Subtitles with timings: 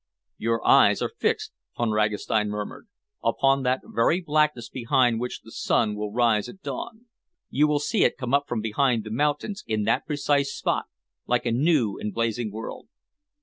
[0.39, 2.87] "Your eyes are fixed," Von Ragastein murmured,
[3.23, 7.05] "upon that very blackness behind which the sun will rise at dawn.
[7.51, 10.85] You will see it come up from behind the mountains in that precise spot,
[11.27, 12.87] like a new and blazing world."